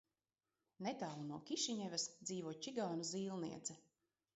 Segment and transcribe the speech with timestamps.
[0.85, 3.83] Netālu no Kišiņevas dzīvo čigānu zīlniece.